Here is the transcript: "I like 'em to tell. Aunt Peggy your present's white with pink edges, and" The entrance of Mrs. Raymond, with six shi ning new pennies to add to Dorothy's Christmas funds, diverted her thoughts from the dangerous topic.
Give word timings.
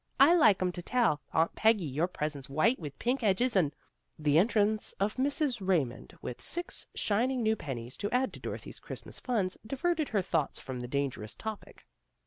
"I 0.29 0.33
like 0.33 0.59
'em 0.63 0.71
to 0.71 0.81
tell. 0.81 1.21
Aunt 1.31 1.53
Peggy 1.53 1.85
your 1.85 2.07
present's 2.07 2.49
white 2.49 2.79
with 2.79 2.97
pink 2.97 3.21
edges, 3.21 3.55
and" 3.55 3.71
The 4.25 4.39
entrance 4.39 4.93
of 4.93 5.17
Mrs. 5.17 5.59
Raymond, 5.61 6.17
with 6.23 6.41
six 6.41 6.87
shi 6.95 7.27
ning 7.27 7.43
new 7.43 7.55
pennies 7.55 7.97
to 7.97 8.09
add 8.09 8.33
to 8.33 8.39
Dorothy's 8.39 8.79
Christmas 8.79 9.19
funds, 9.19 9.59
diverted 9.63 10.09
her 10.09 10.23
thoughts 10.23 10.59
from 10.59 10.79
the 10.79 10.87
dangerous 10.87 11.35
topic. 11.35 11.85